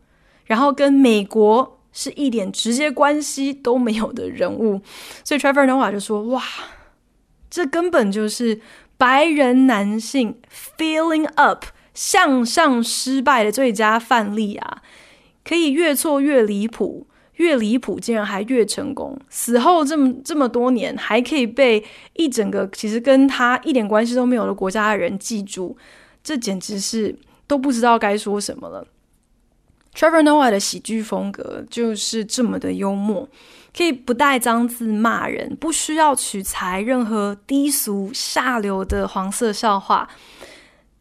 [0.46, 4.82] 然后跟美国是一点直接关系都没有的人物，
[5.24, 6.44] 所以 Trevor Noah 就说：“哇，
[7.50, 8.60] 这根本就是
[8.98, 10.40] 白人男性
[10.78, 14.82] feeling up 向上失败的最佳范例啊！
[15.44, 19.18] 可以越错越离谱，越离谱竟然还越成功。
[19.30, 25.78] 死后这么这么多年，还可以被一整个其实跟他一点关系都没有的国家的人记住，
[26.24, 27.16] 这简直是
[27.48, 28.86] 都不知道该说什么了。”
[29.96, 33.28] Trevor Noah 的喜剧风格就是这么的幽默，
[33.76, 40.10] 可以不带脏字骂人，不需要取材任何低俗下流的黄色笑话。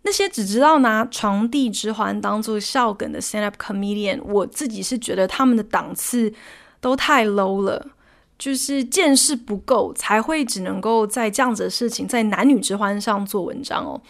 [0.03, 6.33] 那些只知道拿床笫之环当做笑梗的 stand-up comedian，我自己是觉得他们的档次
[6.81, 7.85] 都太 low 了，
[8.39, 14.01] 就是见识不够，才会只能够在这样子的事情在男女之欢上做文章哦。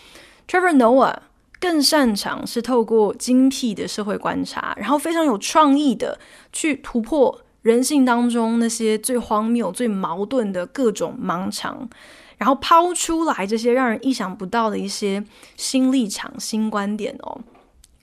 [0.47, 1.17] Trevor Noah。
[1.61, 6.19] 更擅长是透过精辟的社会观察，然后非常有创意的
[6.53, 11.89] 去突破人性当中那些最荒谬、最矛盾的各种盲肠，
[12.37, 15.25] 然后抛出来这些让人意想不到的一些
[15.57, 17.41] 新立场、新观点哦。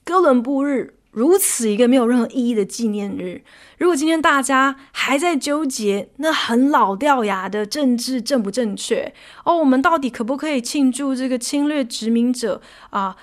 [0.04, 0.94] 哥伦布日。
[1.12, 3.42] 如此一个没有任何意义的纪念日，
[3.76, 9.12] 如果今天大家还在纠结那很老掉牙的政治正不正确
[9.44, 13.14] 哦，我们到底可不可以庆祝这个侵略殖民者啊？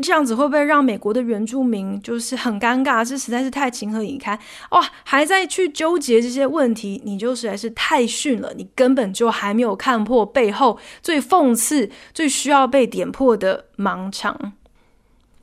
[0.00, 3.04] 这样子会不会让美国的原住民就是很尴尬？
[3.04, 4.38] 这实在是太情何以堪
[4.70, 4.88] 哇！
[5.02, 14.52] 还在去纠结这些问题，你就实在是太逊了，你根本就还没有看破背后最讽刺、最需要被点破的盲肠。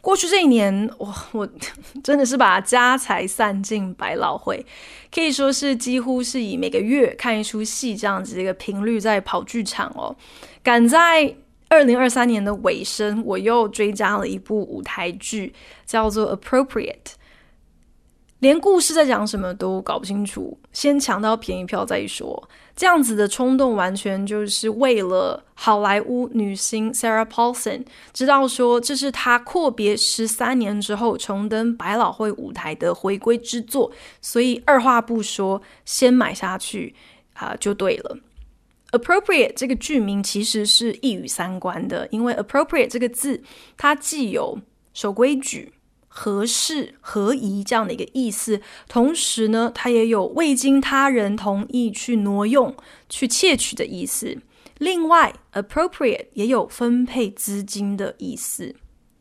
[0.01, 1.47] 过去这一年，我我
[2.03, 4.65] 真的是把家财散尽百老汇，
[5.13, 10.15] 可以说是几乎是以每个月看一出戏这样子一个频率在跑剧场哦。
[10.63, 11.35] 赶在
[11.69, 15.53] 二零二三年的尾声，我又追加了一部舞台剧，
[15.85, 16.95] 叫做《Appropriate》。
[18.41, 22.49] 连故事在讲什么都搞不清楚，先抢到便宜票再说。
[22.75, 36.95] 这样子的冲动完全就是为了好莱坞女星 Sarah Paulson，知道说这是她阔别十三年之后重登百老汇舞台的回归之作，所以二话不说先买下去
[37.33, 38.17] 啊、就对了。
[38.91, 43.43] Appropriate 这个剧名其实是一语三关的，因为 Appropriate 这个字
[43.77, 44.57] 它既有
[44.95, 45.71] 守规矩。
[46.13, 52.75] 合适、合宜这样的一个意思，同时呢，它也有未经他人同意去挪用、
[53.07, 54.37] 去窃取的意思。
[54.77, 58.75] 另外，appropriate 也有分配资金的意思。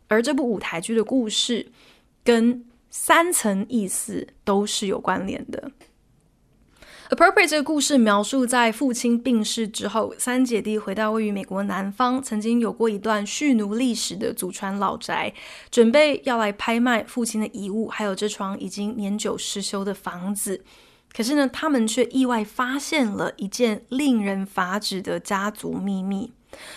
[0.08, 1.70] 而这部舞台剧的故事
[2.24, 5.70] 跟三层意思都是有关联的。
[7.10, 15.34] Appropriate 这个故事描述在父亲病逝之后，三姐弟回到位于美国南方，曾经有过一段蓄奴历史的祖传老宅，
[15.72, 20.62] 准备要来拍卖父亲的遗物，还有这幢已经年久失修的房子。
[21.12, 26.32] 可是呢，他们却意外发现了一件令人发指的家族秘密，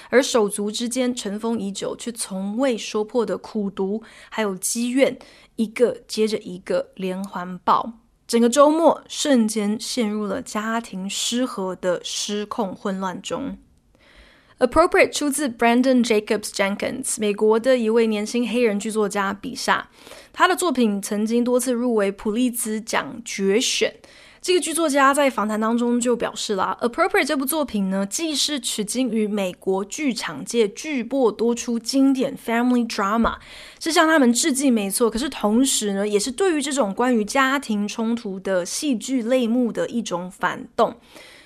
[0.10, 5.16] 而手足之间尘封已久却从未说破的苦毒，还有积怨，
[5.58, 8.00] 一个接着一个连环爆。
[8.34, 13.60] 整个周末瞬间陷入了家庭失和的失控混乱中。
[14.58, 19.88] Appropriate 出自 Brandon Jacobs Jenkins，美国的一位年轻黑人剧作家笔下，
[20.32, 23.94] 他的作品曾经多次入围普利兹奖决选。
[24.44, 33.36] 这个剧作家在访谈当中就表示了，《Appropriate》这部作品呢，既是取经于美国剧场界巨擘多出经典 family drama，
[33.80, 40.94] 是向他们致敬没错，可是同时呢，也是对于这种关于家庭冲突的戏剧类目的一种反动。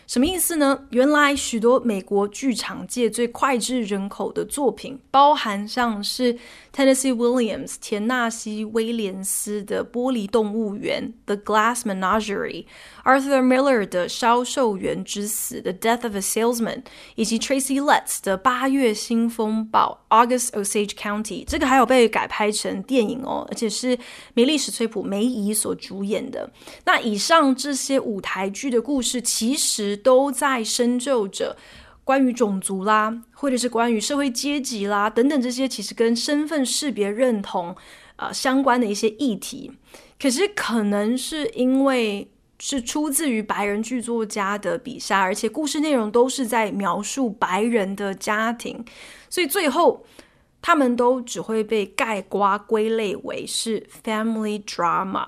[0.08, 0.86] 什么意思呢？
[0.92, 6.34] 原来许多美国剧场界最脍炙人口的作品，包含像是
[6.74, 12.66] Tennessee Williams 田纳西威廉斯的《玻璃动物园》The Glass Menagerie、
[13.04, 16.84] Arthur Miller 的《销售员之死》The Death of a Salesman，
[17.16, 21.44] 以及 Tracy Letts 的《八月新风暴》August Osage County。
[21.46, 24.00] 这个还有被改拍成电影哦，而且是
[24.34, 26.50] 梅丽史翠普梅姨所主演的。
[26.86, 29.97] 那以上这些舞台剧的故事，其实。
[29.98, 31.58] 都在深究着
[32.04, 37.76] 关于种族啦，或者是关于社会阶级啦等等这些其实跟身份识别认同
[38.16, 39.74] 啊、呃、相关的一些议题。
[40.18, 48.86] 可是可能是因为是出自于白人剧作家的笔下，而且故事内容都是在描述白人的家庭，
[49.30, 50.06] 所以最后
[50.62, 55.28] 他们都只会被盖瓜归类为是 family drama。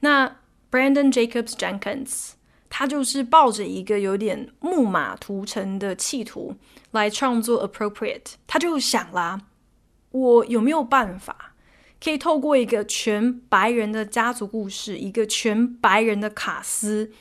[0.00, 0.36] 那
[0.70, 2.33] Brandon Jacobs Jenkins。
[2.76, 6.56] 他就是抱着一个有点木马屠城的企图
[6.90, 9.42] 来创作 appropriate，他就想啦，
[10.10, 11.54] 我有没有办法
[12.02, 17.12] 可以透过一个全白人的家族故事，一个全白人的卡司，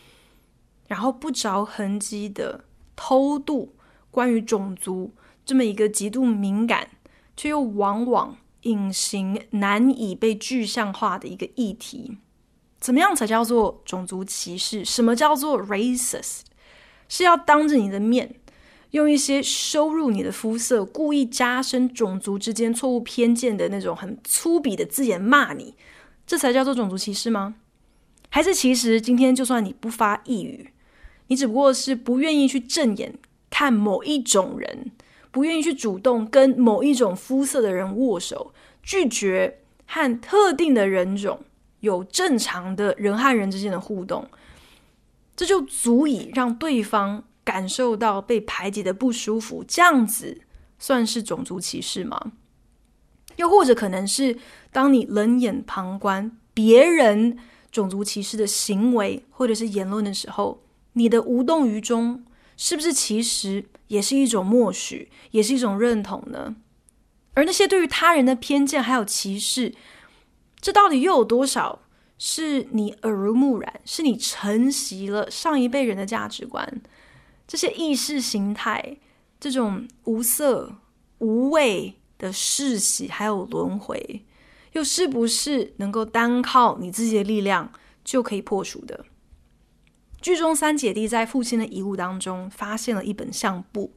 [0.88, 3.76] 然后不着痕迹的偷渡
[4.10, 5.14] 关于种族
[5.46, 6.90] 这么一个极度敏感
[7.38, 12.18] 却又往往隐形难以被具象化的一个议题。
[12.84, 14.84] 怎么样才叫做种族歧视？
[14.84, 16.42] 什么叫做 racist？
[17.08, 18.36] 是要当着你的面，
[18.92, 25.76] 用一些羞辱你的肤色、故意加深种族之间错误偏见的那种很粗鄙的字眼骂你，
[26.28, 27.56] 这才叫做种族歧视吗？
[28.28, 30.74] 还是其实今天就算你不发一语，
[31.28, 33.18] 你只不过是不愿意去正眼
[33.50, 34.92] 看某一种人，
[35.32, 41.40] 不愿意去主动跟某一种肤色的人握手，拒绝和特定的人种。
[41.84, 44.26] 有正常的人和人之间的互动，
[45.36, 49.66] 这就足以让对方感受到被排挤的不舒服。
[49.68, 50.40] 这样子
[50.80, 52.32] 算是种族歧视吗？
[53.36, 54.38] 又或者可能是
[54.72, 57.38] 当你冷眼旁观别人
[57.70, 60.64] 种族歧视的行为或者是言论的时候，
[60.94, 62.24] 你的无动于衷，
[62.56, 66.56] 是不是其实也是一种默许，也是一种认同呢？
[67.34, 69.74] 而那些对于他人的偏见还有歧视，
[70.64, 71.82] 这到底又有多少
[72.18, 76.82] 是你耳濡目染，是你承袭了上一辈人的价值观？
[77.46, 78.98] 这些意识形态，
[79.42, 80.78] 这种无色
[81.18, 84.24] 无味的世袭还有轮回，
[84.72, 87.70] 又是不是能够单靠你自己的力量
[88.06, 89.06] 就可以破除的？
[90.22, 93.94] 剧中三姐弟在父亲的遗物当中发现了一本相簿，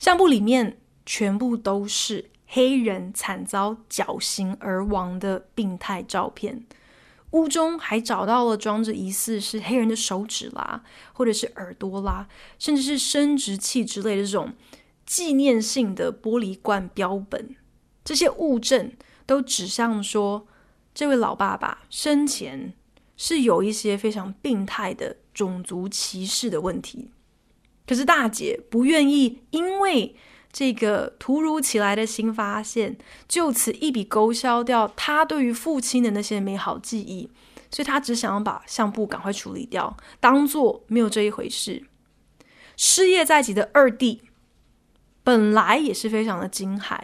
[0.00, 6.66] 相簿里面全部都是黑人惨遭绞刑而亡的病态照片。
[7.30, 10.82] 屋中还找到了装着疑似是黑人的手指啦，
[11.12, 12.26] 或者是耳朵啦，
[12.58, 14.52] 甚至是生殖器之类的这种
[15.06, 17.54] 纪念性的玻璃罐标本。
[18.04, 18.92] 这些物证
[19.26, 20.48] 都指向说，
[20.92, 22.74] 这位老爸爸生前
[23.16, 27.12] 是有一些非常病态的种族歧视的问题。
[27.86, 30.16] 可是大姐不愿意因为
[30.52, 32.98] 这个突如其来的新发现，
[33.28, 37.30] 就此一笔勾销掉他对于父亲的那些美好记忆，
[37.70, 41.84] 所以他只想要把相簿赶快处理掉，当做没有这一回事。
[42.76, 44.22] 失业在即的二弟
[45.22, 46.98] 本来也是非常的惊骇，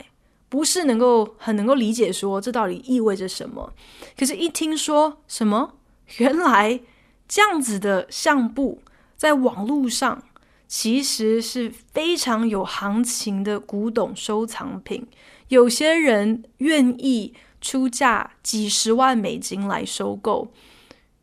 [0.48, 3.72] 不是能够很能够理解说这到底意味着什么。
[4.18, 5.74] 可是，一听说什么，
[6.16, 6.80] 原来
[7.28, 8.82] 这样子的相簿
[9.16, 10.24] 在网络上。
[10.68, 15.06] 其实是非常有行情的古董收藏品，
[15.48, 20.52] 有些人愿意出价几十万美金来收购。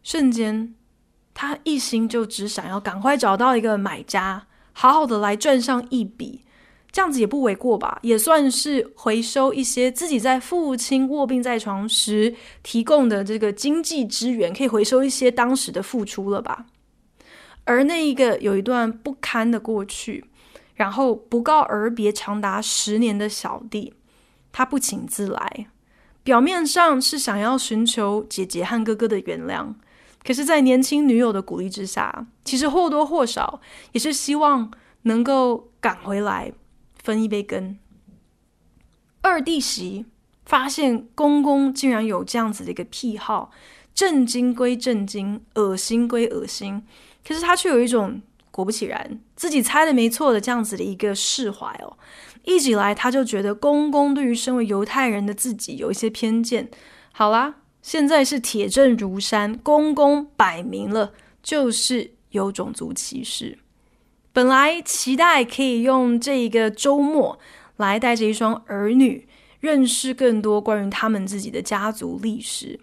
[0.02, 0.74] 瞬间，
[1.34, 6.42] 他一心就只想要赶快找到一个买家，好好的来赚上一笔，
[6.92, 8.00] 这样子也不为过吧？
[8.02, 16.66] 也算是回收一些自己在父亲卧病在床时提供的这个经济支援，可以回收一些当时的付出了吧？
[17.66, 20.26] 而那一个有一段不堪的过去，
[20.76, 23.94] 然后不告而别长达十年的小弟，
[24.52, 25.68] 他不请自来，
[26.24, 29.74] 表面上是想要寻求姐姐和哥哥的原谅，
[30.24, 33.62] 可是，在年轻女友的鼓励之下，其实或多或少
[33.92, 34.72] 也是希望
[35.04, 36.52] 能够赶回来
[37.02, 37.78] 分一杯羹。
[39.22, 40.06] 二弟媳
[40.46, 43.52] 发现公公竟然有这样子的一个癖好，
[43.94, 46.84] 震惊归震惊，恶心归恶心。
[47.28, 48.22] 可是他却有一种
[48.52, 51.98] 果不其然，自己猜的没错的这样子的一个释怀哦。
[52.44, 56.70] 一直以来，他就觉得公公对于身为犹太人的自己有一些偏见。
[57.12, 63.58] 好啦，现在是铁证如山，公公摆明了就是有种族歧视。
[64.34, 67.40] 本来期待可以用这一个周末
[67.78, 69.28] 来带着一双儿女
[69.60, 72.80] 认识更多关于他们自己的家族历史。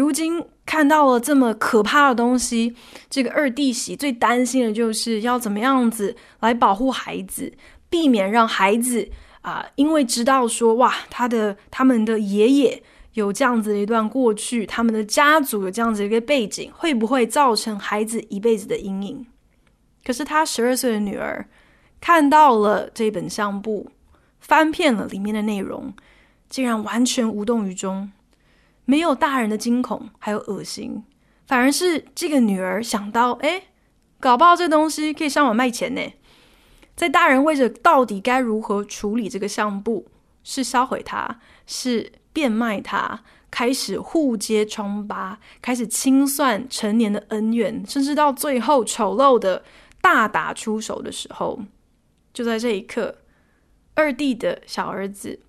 [0.00, 2.74] 如今看到了这么可怕的东西，
[3.08, 7.52] 这个二弟媳最担心的就是要怎么样子来保护孩子，
[7.88, 9.08] 避免让孩子
[9.40, 12.82] 啊、因为知道说哇，他的他们的爷爷
[13.14, 19.24] 有这样子的一段过去，他们的家族有这样子一个背景，会不会造成孩子一辈子的阴影？
[20.04, 21.48] 可是他十二岁的女儿
[22.00, 23.88] 看到了这本相簿，
[24.40, 25.94] 翻遍了里面的内容，
[26.50, 28.10] 竟然完全无动于衷。
[28.86, 31.04] 没有大人的惊恐，还有恶心，
[31.46, 33.64] 反而是这个女儿想到，哎，
[34.20, 36.00] 搞不好这东西可以上网卖钱呢。
[36.94, 40.06] 在大人为着到底该如何处理这个相簿，
[40.44, 49.64] 是销毁它，是变卖它，开始互揭疮疤，开始清算成年的恩怨，甚至到最后丑陋的
[50.00, 51.60] 大打出手的时候，
[52.32, 53.18] 就在这一刻，
[53.94, 55.40] 二弟的小儿子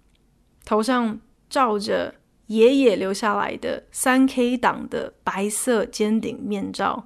[0.66, 2.16] 头上罩着。
[2.48, 7.06] 爷爷留下来的三 K 档的白色尖顶面罩，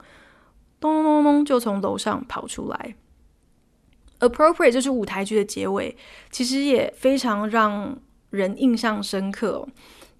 [0.80, 2.96] 咚咚咚咚就从楼上跑出来。
[4.20, 5.98] Appropriate 就是舞台剧的结尾，
[6.30, 7.98] 其实也非常让
[8.30, 9.68] 人印象深刻哦，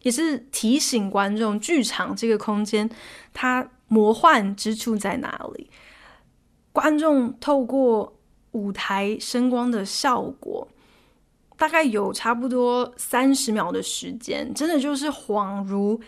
[0.02, 2.90] 也是提醒观众剧场这个空间
[3.32, 5.70] 它魔幻之处在哪里。
[6.72, 8.18] 观众透过
[8.54, 10.68] 舞台声光的效果。
[11.62, 16.02] 大概有差不多三十秒的时间，真的就是恍如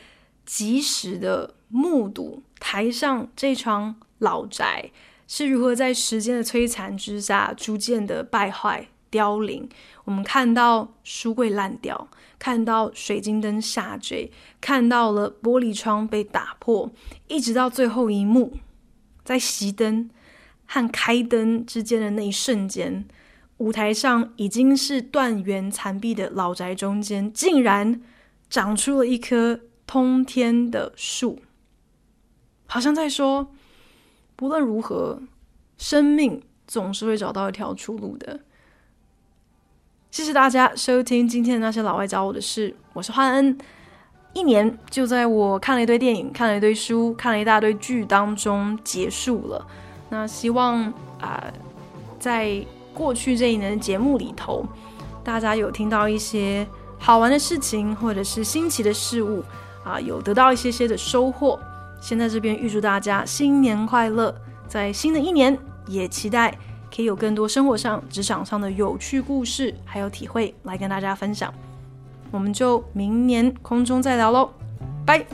[0.48, 4.90] 及时的目睹台上这幢老宅
[5.28, 9.70] 是如何在时间的摧残之下逐渐的败坏凋零。
[10.06, 12.08] 我们看到书柜烂掉，
[12.40, 16.92] 看到水晶灯下坠，看到了玻璃窗被打破，
[17.28, 18.58] 一直到最后一幕，
[19.24, 20.10] 在熄灯
[20.66, 23.06] 和开灯之间的那一瞬间。
[23.58, 28.02] 舞台上已经是断垣残壁的老宅中间，竟然
[28.50, 31.40] 长出了一棵通天的树，
[32.66, 33.54] 好像在说：
[34.36, 35.22] 不论如何，
[35.78, 38.40] 生命总是会找到一条出路的。
[40.10, 43.58] 谢谢大家收听今天的那些老外教我的事，我是焕恩。
[44.34, 49.68] 一年就在我看了一堆电影、看了一堆书、看了一大堆剧当中结束了。
[50.10, 50.92] 那希望
[51.22, 51.54] 啊、
[52.20, 52.66] 在。
[52.94, 54.66] 过去这一年的节目里头，
[55.24, 56.66] 大家有听到一些
[56.98, 59.44] 好玩的事情，或者是新奇的事物
[59.84, 61.60] 啊，有得到一些些的收获。
[62.02, 64.34] 先在这边预祝大家新年快乐，
[64.68, 66.54] 在新的一年也期待
[66.94, 71.54] 可以有更多生活上、职场上的有趣故事，还有体会来跟大家分享。
[72.30, 74.50] 我们就明年空中再聊喽，
[75.06, 75.26] 拜。